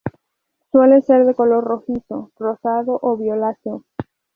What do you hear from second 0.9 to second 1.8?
ser de color